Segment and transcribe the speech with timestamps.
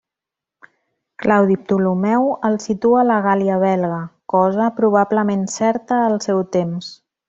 [1.23, 4.03] Claudi Ptolemeu els situa a la Gàl·lia Belga,
[4.37, 6.95] cosa probablement certa al seu temps.